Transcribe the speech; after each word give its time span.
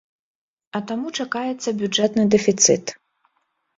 А 0.79 0.81
таму 0.91 1.11
чакаецца 1.19 1.75
бюджэтны 1.85 2.23
дэфіцыт. 2.37 2.85